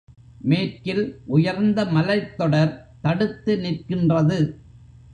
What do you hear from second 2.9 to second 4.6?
தடுத்து நிற்கின்றது.